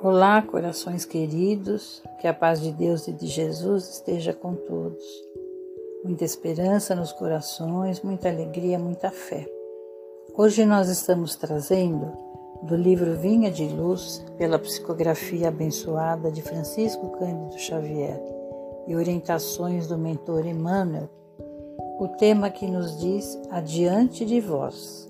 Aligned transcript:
Olá, 0.00 0.40
corações 0.40 1.04
queridos, 1.04 2.00
que 2.20 2.28
a 2.28 2.32
paz 2.32 2.60
de 2.60 2.70
Deus 2.70 3.08
e 3.08 3.12
de 3.12 3.26
Jesus 3.26 3.88
esteja 3.94 4.32
com 4.32 4.54
todos. 4.54 5.04
Muita 6.04 6.24
esperança 6.24 6.94
nos 6.94 7.10
corações, 7.10 8.00
muita 8.00 8.28
alegria, 8.28 8.78
muita 8.78 9.10
fé. 9.10 9.44
Hoje 10.36 10.64
nós 10.64 10.88
estamos 10.88 11.34
trazendo 11.34 12.12
do 12.62 12.76
livro 12.76 13.16
Vinha 13.16 13.50
de 13.50 13.66
Luz, 13.66 14.24
pela 14.36 14.56
psicografia 14.60 15.48
abençoada 15.48 16.30
de 16.30 16.42
Francisco 16.42 17.08
Cândido 17.18 17.58
Xavier 17.58 18.22
e 18.86 18.94
orientações 18.94 19.88
do 19.88 19.98
mentor 19.98 20.46
Emmanuel, 20.46 21.10
o 21.98 22.06
tema 22.06 22.50
que 22.50 22.68
nos 22.68 23.00
diz 23.00 23.36
Adiante 23.50 24.24
de 24.24 24.40
vós, 24.40 25.08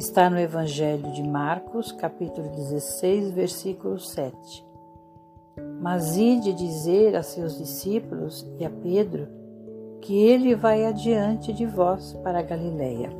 Está 0.00 0.30
no 0.30 0.38
Evangelho 0.38 1.12
de 1.12 1.22
Marcos, 1.22 1.92
capítulo 1.92 2.48
16, 2.48 3.32
versículo 3.32 3.98
7. 3.98 4.66
Mas 5.78 6.16
ide 6.16 6.54
dizer 6.54 7.14
a 7.14 7.22
seus 7.22 7.58
discípulos 7.58 8.50
e 8.58 8.64
a 8.64 8.70
Pedro 8.70 9.28
que 10.00 10.16
ele 10.16 10.54
vai 10.54 10.86
adiante 10.86 11.52
de 11.52 11.66
vós 11.66 12.14
para 12.24 12.38
a 12.38 12.42
Galileia. 12.42 13.10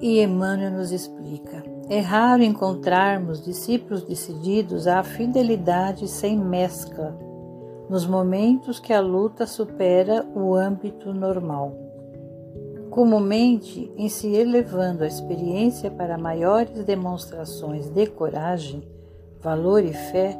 E 0.00 0.22
Emmanuel 0.22 0.70
nos 0.70 0.92
explica: 0.92 1.64
é 1.88 1.98
raro 1.98 2.44
encontrarmos 2.44 3.44
discípulos 3.44 4.04
decididos 4.04 4.86
à 4.86 5.02
fidelidade 5.02 6.06
sem 6.06 6.38
mescla, 6.38 7.18
nos 7.90 8.06
momentos 8.06 8.78
que 8.78 8.92
a 8.92 9.00
luta 9.00 9.48
supera 9.48 10.24
o 10.32 10.54
âmbito 10.54 11.12
normal. 11.12 11.88
Comumente, 12.98 13.92
em 13.96 14.08
se 14.08 14.26
elevando 14.26 15.04
a 15.04 15.06
experiência 15.06 15.88
para 15.88 16.18
maiores 16.18 16.84
demonstrações 16.84 17.88
de 17.88 18.08
coragem, 18.08 18.82
valor 19.40 19.84
e 19.84 19.92
fé, 19.92 20.36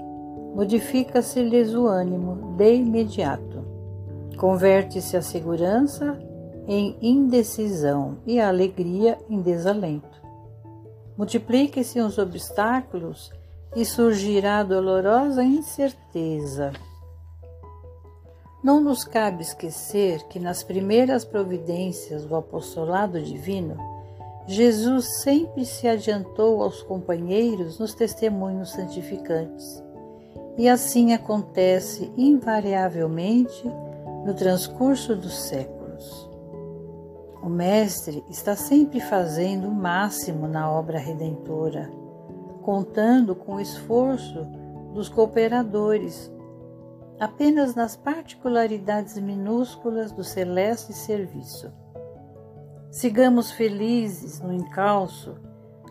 modifica-se-lhes 0.57 1.73
o 1.73 1.87
ânimo 1.87 2.57
de 2.57 2.75
imediato. 2.75 3.65
Converte-se 4.37 5.17
a 5.17 5.23
segurança 5.23 6.19
em 6.67 6.97
indecisão 7.01 8.19
e 8.27 8.41
a 8.41 8.49
alegria 8.49 9.17
em 9.31 9.41
desalento. 9.41 10.21
Multipliquem-se 11.17 12.01
os 12.01 12.19
obstáculos 12.19 13.31
e 13.77 13.85
surgirá 13.85 14.65
dolorosa 14.65 15.45
incerteza. 15.45 16.73
Não 18.63 18.81
nos 18.81 19.05
cabe 19.05 19.43
esquecer 19.43 20.25
que 20.25 20.41
nas 20.41 20.65
primeiras 20.65 21.25
providências 21.25 22.25
do 22.25 22.35
apostolado 22.35 23.23
divino, 23.23 23.77
Jesus 24.49 25.23
sempre 25.23 25.65
se 25.65 25.87
adiantou 25.87 26.63
aos 26.63 26.83
companheiros 26.83 27.79
nos 27.79 27.95
testemunhos 27.95 28.73
santificantes. 28.73 29.81
E 30.57 30.69
assim 30.69 31.13
acontece 31.13 32.11
invariavelmente 32.17 33.63
no 34.25 34.35
transcurso 34.35 35.15
dos 35.15 35.39
séculos. 35.39 36.29
O 37.41 37.49
Mestre 37.49 38.25
está 38.29 38.57
sempre 38.57 38.99
fazendo 38.99 39.69
o 39.69 39.75
máximo 39.75 40.49
na 40.49 40.69
obra 40.69 40.99
redentora, 40.99 41.89
contando 42.63 43.37
com 43.37 43.55
o 43.55 43.61
esforço 43.61 44.45
dos 44.93 45.09
cooperadores 45.09 46.29
apenas 47.21 47.75
nas 47.75 47.97
particularidades 47.97 49.19
minúsculas 49.19 50.13
do 50.13 50.23
celeste 50.23 50.93
serviço. 50.93 51.73
Sigamos 52.91 53.51
felizes 53.51 54.41
no 54.41 54.53
encalço 54.53 55.37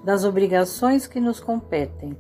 das 0.04 0.24
obrigações 0.24 1.06
que 1.06 1.20
nos 1.20 1.40
competem, 1.40 2.18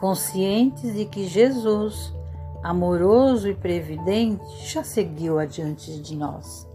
conscientes 0.00 0.94
de 0.94 1.04
que 1.04 1.24
Jesus, 1.24 2.12
amoroso 2.62 3.48
e 3.48 3.54
previdente, 3.54 4.44
já 4.66 4.82
seguiu 4.82 5.38
adiante 5.38 6.00
de 6.00 6.16
nós. 6.16 6.66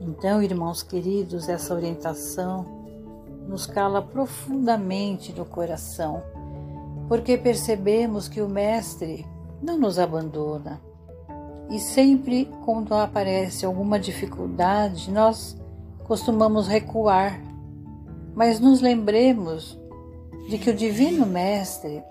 Então, 0.00 0.42
irmãos 0.42 0.82
queridos, 0.82 1.48
essa 1.48 1.72
orientação 1.72 2.66
nos 3.46 3.66
cala 3.66 4.02
profundamente 4.02 5.32
no 5.32 5.44
coração, 5.44 6.22
porque 7.08 7.38
percebemos 7.38 8.28
que 8.28 8.40
o 8.40 8.48
Mestre 8.48 9.26
não 9.62 9.78
nos 9.78 9.98
abandona. 9.98 10.80
E 11.70 11.78
sempre 11.78 12.50
quando 12.64 12.92
aparece 12.94 13.64
alguma 13.64 13.98
dificuldade, 13.98 15.10
nós 15.10 15.56
costumamos 16.04 16.66
recuar, 16.66 17.40
mas 18.34 18.60
nos 18.60 18.80
lembremos 18.80 19.78
de 20.48 20.58
que 20.58 20.70
o 20.70 20.74
Divino 20.74 21.24
Mestre 21.24 22.02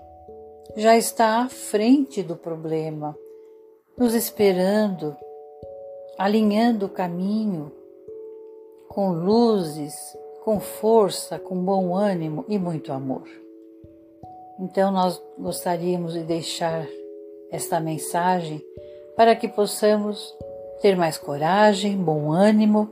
já 0.76 0.96
está 0.96 1.42
à 1.42 1.48
frente 1.48 2.22
do 2.22 2.34
problema, 2.34 3.16
nos 3.96 4.14
esperando, 4.14 5.14
alinhando 6.18 6.86
o 6.86 6.88
caminho 6.88 7.70
com 8.88 9.12
luzes, 9.12 9.94
com 10.44 10.58
força, 10.58 11.38
com 11.38 11.56
bom 11.56 11.94
ânimo 11.94 12.44
e 12.48 12.58
muito 12.58 12.92
amor. 12.92 13.28
Então, 14.58 14.90
nós 14.90 15.22
gostaríamos 15.38 16.14
de 16.14 16.24
deixar 16.24 16.86
esta 17.52 17.78
mensagem 17.78 18.64
para 19.14 19.36
que 19.36 19.46
possamos 19.46 20.34
ter 20.80 20.96
mais 20.96 21.18
coragem, 21.18 21.96
bom 21.96 22.32
ânimo, 22.32 22.90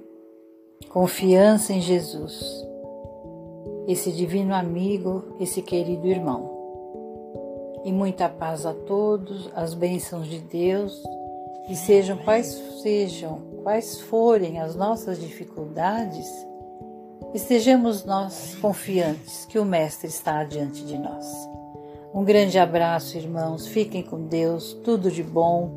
confiança 0.91 1.73
em 1.73 1.81
Jesus, 1.81 2.65
esse 3.89 4.13
divino 4.13 4.55
amigo, 4.55 5.37
esse 5.41 5.63
querido 5.63 6.07
irmão. 6.07 6.59
E 7.85 7.91
muita 7.91 8.29
paz 8.29 8.67
a 8.67 8.75
todos, 8.75 9.51
as 9.57 9.73
bênçãos 9.73 10.29
de 10.29 10.39
Deus, 10.39 11.03
e 11.69 11.75
sejam 11.75 12.19
quais 12.19 12.47
sejam, 12.83 13.41
quais 13.63 14.01
forem 14.01 14.61
as 14.61 14.77
nossas 14.77 15.19
dificuldades, 15.19 16.29
estejamos 17.33 18.05
nós 18.05 18.55
confiantes 18.61 19.47
que 19.47 19.59
o 19.59 19.65
Mestre 19.65 20.09
está 20.09 20.45
diante 20.45 20.85
de 20.85 20.99
nós. 20.99 21.27
Um 22.13 22.25
grande 22.25 22.59
abraço, 22.59 23.17
irmãos. 23.17 23.69
Fiquem 23.69 24.03
com 24.03 24.27
Deus. 24.27 24.73
Tudo 24.85 25.11
de 25.11 25.23
bom. 25.23 25.71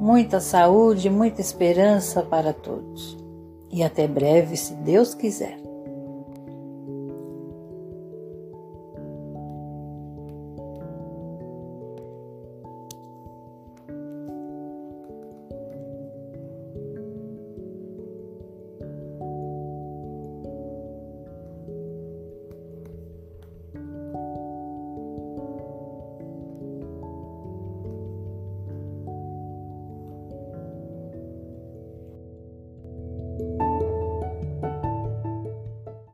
Muita 0.00 0.38
saúde, 0.40 1.10
muita 1.10 1.40
esperança 1.40 2.22
para 2.22 2.52
todos. 2.52 3.16
E 3.70 3.82
até 3.82 4.06
breve, 4.06 4.56
se 4.56 4.74
Deus 4.74 5.14
quiser. 5.14 5.63